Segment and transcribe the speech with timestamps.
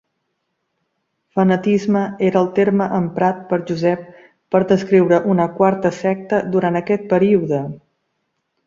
[1.39, 4.09] "Fanatisme" era el terme emprat per Josep
[4.57, 7.67] per descriure una "quarta secta" durant aquest període.